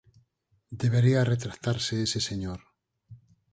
[0.83, 2.59] Debería retractarse ese señor.